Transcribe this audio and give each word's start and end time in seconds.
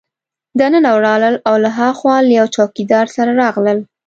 دننه 0.59 0.89
ولاړل 0.97 1.35
او 1.47 1.55
له 1.63 1.69
هاخوا 1.79 2.17
له 2.27 2.31
یوه 2.39 2.53
چوکیدار 2.55 3.05
سره 3.15 3.31
راغلل. 3.41 3.79